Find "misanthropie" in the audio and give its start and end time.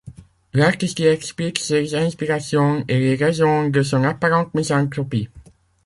4.55-5.29